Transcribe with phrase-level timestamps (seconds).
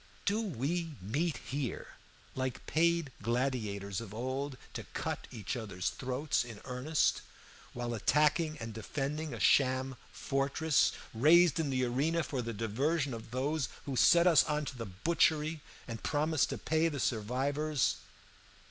[0.25, 1.89] Do we meet here,
[2.33, 7.21] like paid gladiators of old, to cut each other's throats in earnest
[7.73, 13.29] while attacking and defending a sham fortress, raised in the arena for the diversion of
[13.29, 17.97] those who set us on to the butchery and promise to pay the survivors?